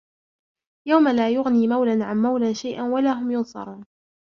[0.87, 3.85] يَوْمَ لَا يُغْنِي مَوْلًى عَنْ مَوْلًى شَيْئًا وَلَا هُمْ يُنْصَرُونَ